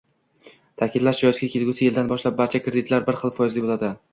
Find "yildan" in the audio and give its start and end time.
1.87-2.09